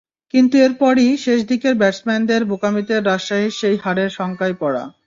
[0.33, 4.83] কিন্তু এরপরই শেষ দিকের ব্যাটসম্যানদের বোকামিতে রাজশাহীর সেই হারের শঙ্কায় পড়া।